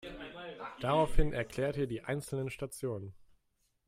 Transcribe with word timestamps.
Daraufhin 0.79 1.31
erklärt 1.31 1.77
ihr 1.77 1.85
die 1.85 2.03
einzelnen 2.03 2.49
Stationen. 2.49 3.13